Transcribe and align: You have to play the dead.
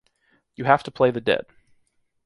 You 0.55 0.63
have 0.65 0.81
to 0.85 0.89
play 0.91 1.11
the 1.11 1.21
dead. 1.21 1.45